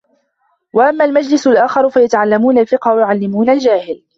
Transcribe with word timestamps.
وَأَمَّا 0.73 1.05
الْمَجْلِسُ 1.05 1.47
الْآخَرُ 1.47 1.89
فَيَتَعَلَّمُونَ 1.89 2.57
الْفِقْهَ 2.57 2.93
وَيُعَلِّمُونَ 2.95 3.49
الْجَاهِلَ 3.49 4.03